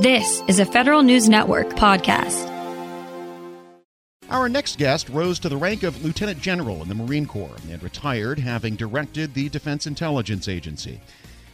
[0.00, 2.52] This is a Federal News Network podcast.
[4.28, 7.82] Our next guest rose to the rank of Lieutenant General in the Marine Corps and
[7.82, 11.00] retired having directed the Defense Intelligence Agency.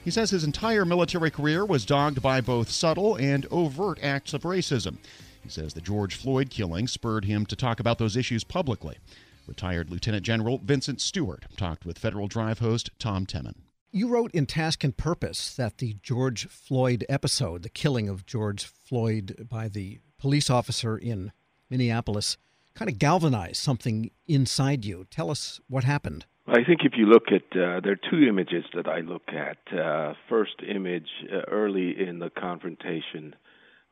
[0.05, 4.43] He says his entire military career was dogged by both subtle and overt acts of
[4.43, 4.97] racism.
[5.45, 8.99] He says the George Floyd killing spurred him to talk about those issues publicly.
[9.47, 13.55] Retired Lieutenant General Vincent Stewart talked with Federal Drive host Tom Temin.
[13.95, 18.65] You wrote in Task and Purpose that the George Floyd episode, the killing of George
[18.65, 21.31] Floyd by the police officer in
[21.69, 22.39] Minneapolis,
[22.73, 25.05] kind of galvanized something inside you.
[25.11, 26.25] Tell us what happened.
[26.47, 29.59] I think if you look at, uh, there are two images that I look at.
[29.79, 33.37] Uh, first image uh, early in the confrontation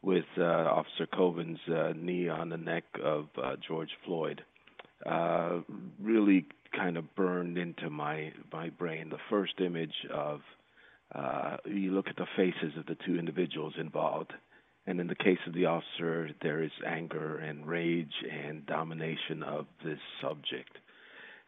[0.00, 4.40] with uh, Officer Chauvin's uh, knee on the neck of uh, George Floyd
[6.00, 6.46] really
[6.76, 9.08] kind of burned into my my brain.
[9.10, 10.40] The first image of
[11.14, 14.32] uh, you look at the faces of the two individuals involved,
[14.86, 19.66] and in the case of the officer, there is anger and rage and domination of
[19.84, 20.78] this subject.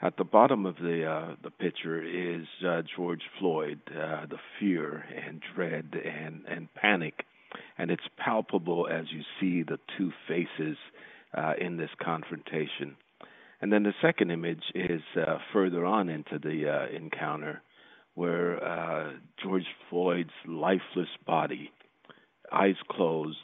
[0.00, 5.04] At the bottom of the uh, the picture is uh, George Floyd, uh, the fear
[5.24, 7.24] and dread and and panic,
[7.78, 10.76] and it's palpable as you see the two faces
[11.34, 12.96] uh, in this confrontation.
[13.62, 17.62] And then the second image is uh, further on into the uh, encounter
[18.14, 21.70] where uh, George Floyd's lifeless body,
[22.52, 23.38] eyes closed,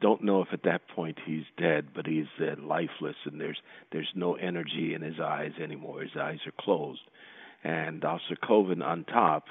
[0.00, 3.58] don't know if at that point he's dead, but he's uh, lifeless and there's
[3.90, 6.02] there's no energy in his eyes anymore.
[6.02, 7.02] His eyes are closed.
[7.64, 9.46] And Officer Chauvin on top,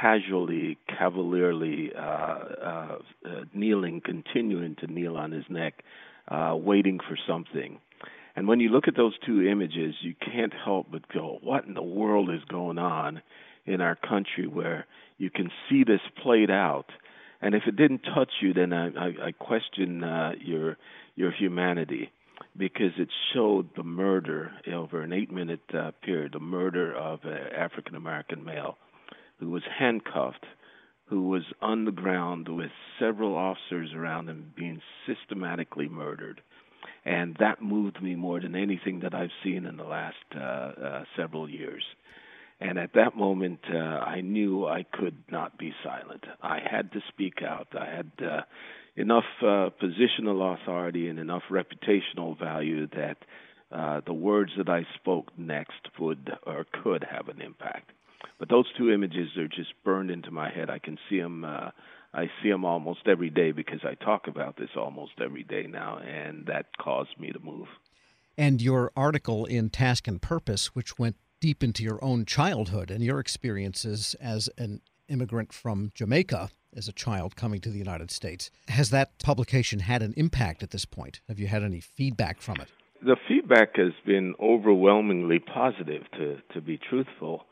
[0.00, 2.98] casually, cavalierly uh, uh,
[3.52, 5.82] kneeling, continuing to kneel on his neck,
[6.30, 7.78] waiting for something.
[8.36, 11.74] And when you look at those two images, you can't help but go, what in
[11.74, 13.22] the world is going on
[13.64, 14.86] in our country where
[15.18, 16.86] you can see this played out?
[17.40, 20.76] And if it didn't touch you, then I, I, I question uh, your
[21.14, 22.10] your humanity
[22.56, 27.52] because it showed the murder over an eight minute uh, period, the murder of an
[27.56, 28.78] African American male
[29.38, 30.46] who was handcuffed,
[31.06, 36.40] who was on the ground with several officers around him being systematically murdered
[37.04, 41.04] and that moved me more than anything that I've seen in the last uh, uh,
[41.16, 41.84] several years.
[42.60, 46.24] And at that moment, uh, I knew I could not be silent.
[46.42, 47.68] I had to speak out.
[47.78, 48.40] I had uh,
[48.96, 53.16] enough uh, positional authority and enough reputational value that
[53.72, 57.90] uh, the words that I spoke next would or could have an impact.
[58.38, 60.70] But those two images are just burned into my head.
[60.70, 61.70] I can see them uh,
[62.14, 65.98] I see them almost every day because I talk about this almost every day now,
[65.98, 67.66] and that caused me to move.
[68.38, 73.02] And your article in Task and Purpose, which went deep into your own childhood and
[73.02, 78.50] your experiences as an immigrant from Jamaica as a child coming to the United States,
[78.68, 81.20] has that publication had an impact at this point?
[81.28, 82.68] Have you had any feedback from it?
[83.02, 87.44] The feedback has been overwhelmingly positive, to to be truthful,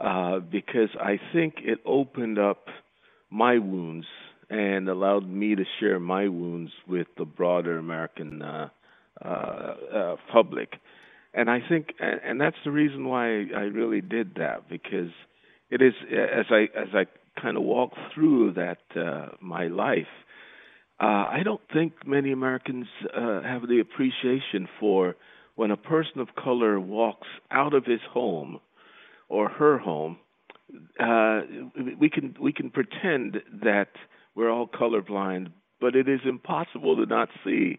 [0.00, 2.64] uh, because I think it opened up
[3.30, 4.06] my wounds
[4.48, 8.68] and allowed me to share my wounds with the broader American uh,
[9.22, 10.72] uh, uh, public.
[11.34, 15.10] And I think, and that's the reason why I really did that because
[15.70, 17.06] it is as I as I
[17.40, 20.08] kind of walk through that uh, my life.
[21.02, 25.14] I don't think many Americans have the appreciation for
[25.54, 28.60] when a person of color walks out of his home
[29.30, 30.18] or her home
[30.98, 31.40] uh,
[31.98, 33.90] we can we can pretend that
[34.34, 35.48] we're all colorblind,
[35.80, 37.78] but it is impossible to not see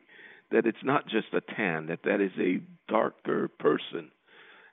[0.51, 2.61] that it's not just a tan, that that is a
[2.91, 4.11] darker person.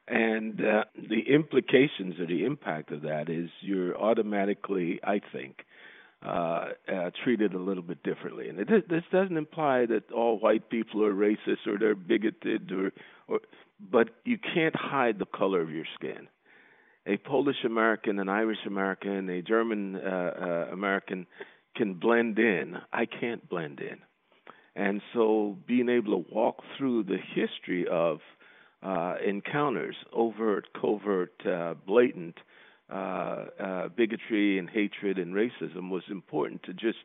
[0.08, 5.66] And uh, the implications or the impact of that is you're automatically, I think,
[6.26, 8.48] uh, uh, treated a little bit differently.
[8.48, 12.92] And it, this doesn't imply that all white people are racist or they're bigoted, or,
[13.28, 13.40] or
[13.78, 16.26] but you can't hide the color of your skin
[17.08, 21.26] a Polish American, an Irish American, a German uh, uh, American
[21.74, 22.76] can blend in.
[22.92, 23.98] I can't blend in.
[24.76, 28.18] And so being able to walk through the history of
[28.82, 32.36] uh, encounters, overt, covert, uh, blatant
[32.92, 36.98] uh, uh, bigotry and hatred and racism was important to just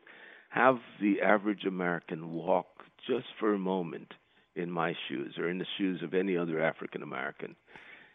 [0.50, 2.66] have the average American walk
[3.08, 4.12] just for a moment
[4.54, 7.56] in my shoes or in the shoes of any other African American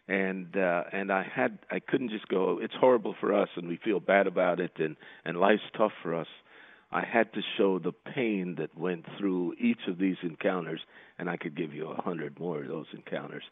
[0.09, 2.59] and uh, and I had I couldn't just go.
[2.61, 6.15] It's horrible for us, and we feel bad about it, and and life's tough for
[6.15, 6.27] us.
[6.91, 10.81] I had to show the pain that went through each of these encounters,
[11.19, 13.43] and I could give you a hundred more of those encounters.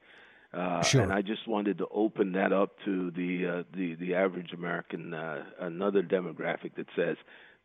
[0.52, 1.02] Uh, sure.
[1.02, 5.14] And I just wanted to open that up to the uh, the the average American,
[5.14, 7.18] uh, another demographic that says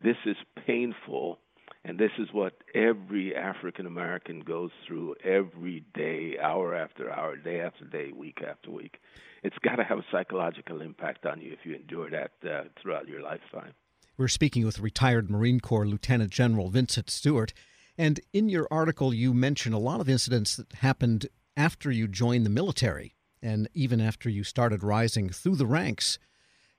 [0.03, 0.35] this is
[0.67, 1.39] painful,
[1.85, 7.59] And this is what every African American goes through every day, hour after hour, day
[7.59, 8.99] after day, week after week.
[9.43, 13.09] It's got to have a psychological impact on you if you endure that uh, throughout
[13.09, 13.73] your lifetime.
[14.17, 17.53] We're speaking with retired Marine Corps Lieutenant General Vincent Stewart.
[17.97, 21.27] And in your article, you mention a lot of incidents that happened
[21.57, 26.17] after you joined the military and even after you started rising through the ranks.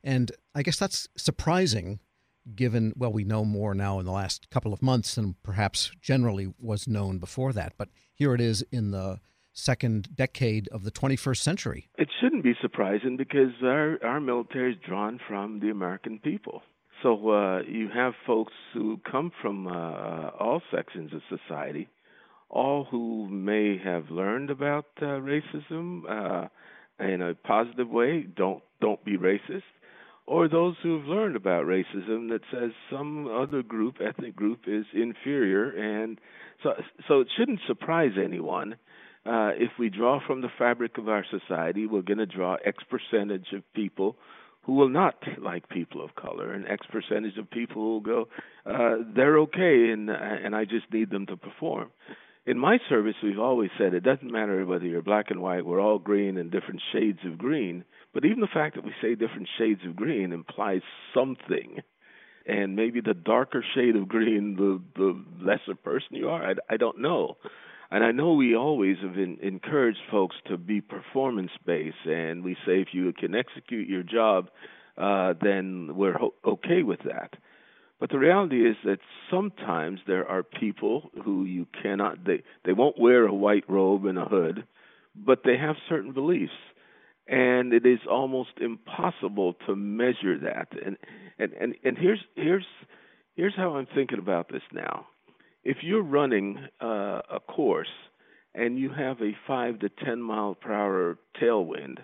[0.03, 2.01] And I guess that's surprising
[2.55, 6.53] given, well, we know more now in the last couple of months than perhaps generally
[6.59, 7.75] was known before that.
[7.77, 9.21] But here it is in the
[9.53, 11.89] second decade of the 21st century.
[11.97, 16.63] It shouldn't be surprising because our, our military is drawn from the American people.
[17.03, 21.89] So uh, you have folks who come from uh, all sections of society,
[22.49, 26.49] all who may have learned about uh, racism uh,
[26.99, 28.23] in a positive way.
[28.23, 29.63] Don't don't be racist
[30.27, 35.71] or those who've learned about racism that says some other group, ethnic group, is inferior,
[35.71, 36.19] and
[36.63, 36.73] so
[37.09, 38.77] so it shouldn't surprise anyone.
[39.27, 42.85] Uh, if we draw from the fabric of our society, we're going to draw X
[42.91, 44.17] percentage of people
[44.63, 48.29] who will not like people of color, and X percentage of people who will go,
[48.67, 51.91] uh, they're okay, and and I just need them to perform.
[52.47, 55.81] In my service, we've always said it doesn't matter whether you're black and white; we're
[55.81, 57.85] all green in different shades of green
[58.15, 60.83] but even the fact that we say different shades of green implies
[61.13, 61.81] something.
[62.47, 66.51] And maybe the darker shade of green, the the lesser person you are.
[66.51, 67.37] I, I don't know.
[67.91, 72.55] And I know we always have in, encouraged folks to be performance based, and we
[72.67, 74.51] say if you can execute your job,
[74.99, 77.35] uh, then we're ho- okay with that.
[77.99, 78.99] But the reality is that
[79.31, 84.19] sometimes there are people who you cannot they they won't wear a white robe and
[84.19, 84.65] a hood,
[85.17, 86.53] but they have certain beliefs
[87.27, 90.69] and it is almost impossible to measure that.
[90.85, 90.97] And
[91.39, 92.67] and and, and here's here's
[93.35, 95.07] here's how I'm thinking about this now.
[95.63, 97.89] If you're running uh, a course
[98.55, 101.99] and you have a five to ten mile per hour tailwind,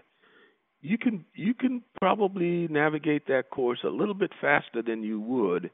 [0.80, 5.70] you can you can probably navigate that course a little bit faster than you would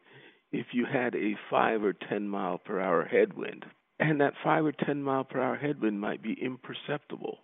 [0.51, 3.65] if you had a five or ten mile per hour headwind.
[3.99, 7.39] And that five or ten mile per hour headwind might be imperceptible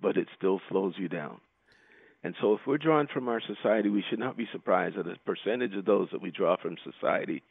[0.00, 1.40] but it still slows you down.
[2.24, 5.16] And so, if we're drawn from our society, we should not be surprised that a
[5.24, 7.42] percentage of those that we draw from society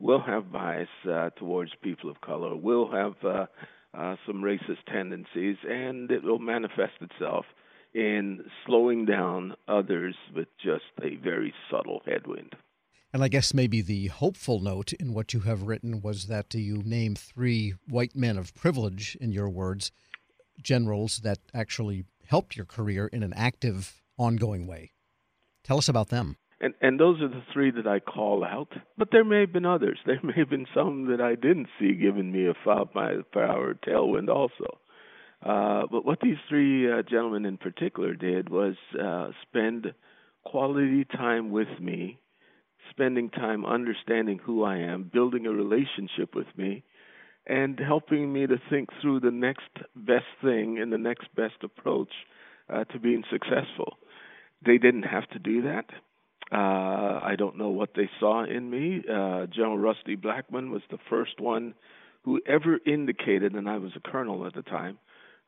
[0.00, 3.46] will have bias uh, towards people of color, will have uh,
[3.94, 7.44] uh, some racist tendencies, and it will manifest itself
[7.94, 12.54] in slowing down others with just a very subtle headwind.
[13.12, 16.82] And I guess maybe the hopeful note in what you have written was that you
[16.84, 19.90] name three white men of privilege, in your words,
[20.62, 24.92] generals that actually helped your career in an active, ongoing way.
[25.64, 26.36] Tell us about them.
[26.60, 28.72] And and those are the three that I call out.
[28.96, 29.98] But there may have been others.
[30.06, 33.44] There may have been some that I didn't see giving me a five mile per
[33.44, 34.78] hour tailwind also.
[35.44, 39.94] Uh, but what these three uh, gentlemen in particular did was uh, spend
[40.44, 42.18] quality time with me,
[42.90, 46.82] spending time understanding who I am, building a relationship with me,
[47.48, 52.12] and helping me to think through the next best thing and the next best approach
[52.72, 53.96] uh, to being successful.
[54.64, 55.86] They didn't have to do that.
[56.52, 59.02] Uh, I don't know what they saw in me.
[59.04, 61.74] Uh, General Rusty Blackman was the first one
[62.24, 64.98] who ever indicated, and I was a colonel at the time,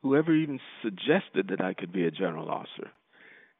[0.01, 2.89] who ever even suggested that I could be a general officer.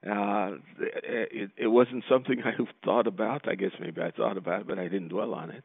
[0.07, 3.47] Uh, it, it wasn't something I thought about.
[3.47, 5.63] I guess maybe I thought about it, but I didn't dwell on it.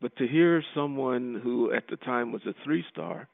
[0.00, 3.28] But to hear someone who at the time was a three star,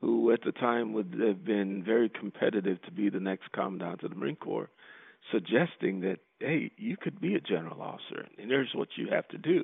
[0.00, 4.10] who at the time would have been very competitive to be the next commandant of
[4.10, 4.70] the Marine Corps,
[5.32, 9.38] suggesting that, hey, you could be a general officer, and here's what you have to
[9.38, 9.62] do.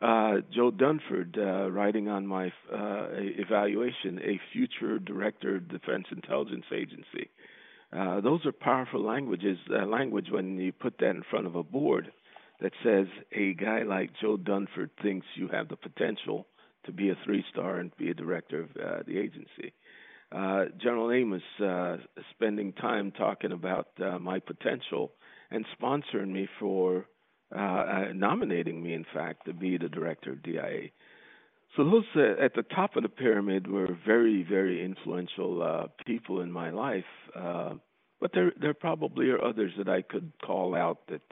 [0.00, 6.66] Uh, Joe Dunford, uh, writing on my uh, evaluation, a future director of Defense Intelligence
[6.72, 7.30] Agency.
[7.92, 9.58] Uh, those are powerful languages.
[9.68, 12.12] Uh, language when you put that in front of a board
[12.60, 16.46] that says a guy like Joe Dunford thinks you have the potential
[16.86, 19.72] to be a three star and be a director of uh, the agency.
[20.30, 21.96] Uh, General Amos uh,
[22.30, 25.12] spending time talking about uh, my potential
[25.50, 27.06] and sponsoring me for
[27.54, 30.90] uh, uh, nominating me, in fact, to be the director of DIA.
[31.76, 36.52] So those uh, at the top of the pyramid were very, very influential people in
[36.52, 37.04] my life.
[38.20, 41.22] But there, there probably are others that I could call out that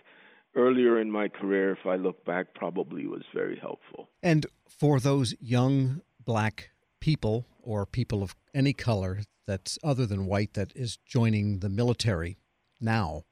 [0.56, 4.08] earlier in my career, if I look back, probably was very helpful.
[4.22, 6.70] And for those young black
[7.00, 12.36] people or people of any color that's other than white that is joining the military
[12.80, 13.22] now,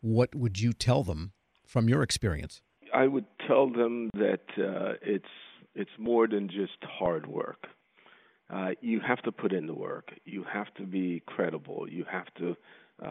[0.00, 1.32] what would you tell them
[1.66, 2.60] from your experience?
[2.92, 5.34] I would tell them that uh, it's
[5.74, 7.62] It's more than just hard work.
[8.54, 10.12] Uh, you have to put in the work.
[10.24, 11.80] You have to be credible.
[11.88, 12.56] You have to
[13.02, 13.06] uh,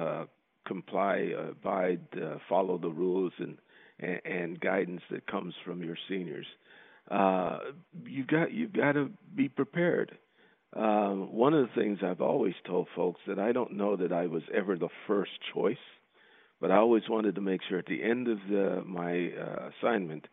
[0.00, 0.24] uh,
[0.66, 3.56] comply, abide, uh, follow the rules and,
[3.98, 6.46] and, and guidance that comes from your seniors.
[7.10, 7.58] Uh,
[8.04, 10.18] you got you've got to be prepared.
[10.74, 14.26] Um, one of the things I've always told folks that I don't know that I
[14.26, 15.76] was ever the first choice,
[16.60, 20.26] but I always wanted to make sure at the end of the, my uh, assignment,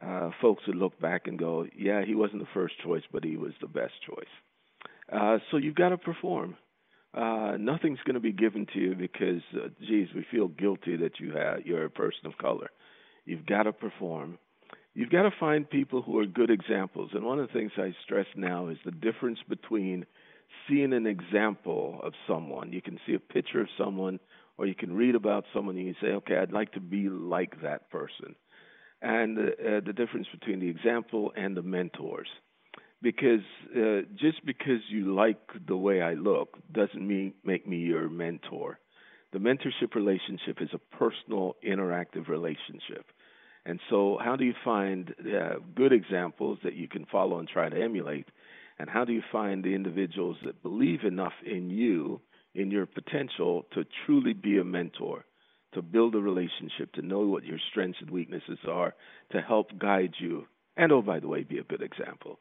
[0.00, 3.36] uh, folks would look back and go, "Yeah, he wasn't the first choice, but he
[3.36, 4.32] was the best choice."
[5.12, 6.56] Uh, so you've got to perform.
[7.14, 11.20] Uh, nothing's going to be given to you because, uh, geez, we feel guilty that
[11.20, 12.70] you have you're a person of color.
[13.26, 14.38] You've got to perform
[14.94, 17.10] you've got to find people who are good examples.
[17.14, 20.06] And one of the things I stress now is the difference between
[20.68, 22.72] seeing an example of someone.
[22.72, 24.20] You can see a picture of someone,
[24.58, 27.62] or you can read about someone, and you say, okay, I'd like to be like
[27.62, 28.34] that person.
[29.00, 32.28] And uh, the difference between the example and the mentors.
[33.02, 33.44] Because
[33.76, 38.78] uh, just because you like the way I look doesn't mean make me your mentor.
[39.32, 43.06] The mentorship relationship is a personal, interactive relationship
[43.64, 47.68] and so, how do you find uh, good examples that you can follow and try
[47.68, 48.26] to emulate?
[48.78, 52.20] And how do you find the individuals that believe enough in you,
[52.54, 55.24] in your potential, to truly be a mentor,
[55.74, 58.94] to build a relationship, to know what your strengths and weaknesses are,
[59.30, 62.40] to help guide you, and oh, by the way, be a good example.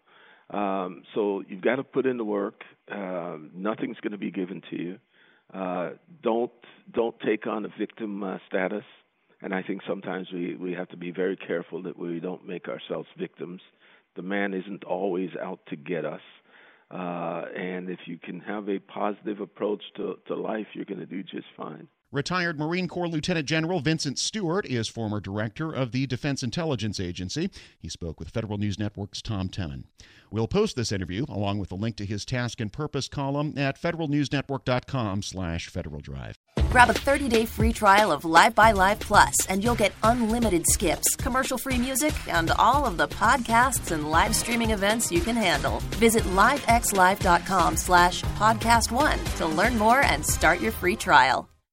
[0.52, 2.64] Um, so you've got to put in the work.
[2.92, 4.98] Uh, nothing's going to be given to you.
[5.54, 5.92] Uh,
[6.24, 6.52] don't
[6.94, 8.84] don't take on a victim uh, status.
[9.42, 12.68] And I think sometimes we, we have to be very careful that we don't make
[12.68, 13.62] ourselves victims.
[14.16, 16.22] The man isn't always out to get us.
[16.92, 21.06] Uh, and if you can have a positive approach to, to life, you're going to
[21.06, 21.88] do just fine.
[22.14, 27.50] Retired Marine Corps Lieutenant General Vincent Stewart is former director of the Defense Intelligence Agency.
[27.80, 29.86] He spoke with Federal News Network's Tom Temin.
[30.30, 33.82] We'll post this interview along with a link to his task and purpose column at
[33.82, 36.36] federalnewsnetwork.com slash Federal Drive.
[36.70, 42.14] Grab a 30-day free trial of LiveXLive Plus, and you'll get unlimited skips, commercial-free music,
[42.28, 45.80] and all of the podcasts and live streaming events you can handle.
[45.96, 51.51] Visit livexlive.com slash podcast one to learn more and start your free trial.